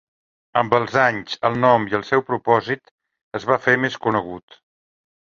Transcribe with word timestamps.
Amb 0.59 0.71
els 0.75 0.95
anys 1.01 1.35
el 1.49 1.57
nom 1.65 1.85
i 1.91 1.97
el 1.97 2.05
seu 2.07 2.23
propòsit 2.29 2.89
es 3.41 3.45
va 3.51 3.59
fer 3.67 3.75
més 3.83 3.99
conegut. 4.07 4.57